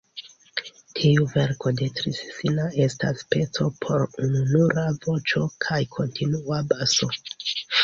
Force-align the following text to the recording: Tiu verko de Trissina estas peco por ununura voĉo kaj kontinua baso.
Tiu 0.99 1.25
verko 1.33 1.73
de 1.81 1.89
Trissina 1.99 2.65
estas 2.87 3.21
peco 3.35 3.69
por 3.85 4.07
ununura 4.29 4.87
voĉo 5.07 5.45
kaj 5.69 5.81
kontinua 5.99 6.65
baso. 6.75 7.15